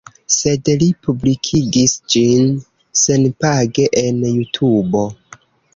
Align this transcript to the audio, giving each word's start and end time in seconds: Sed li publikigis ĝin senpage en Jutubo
Sed 0.35 0.69
li 0.83 0.87
publikigis 1.07 1.93
ĝin 2.15 2.57
senpage 3.05 3.89
en 4.07 4.23
Jutubo 4.33 5.07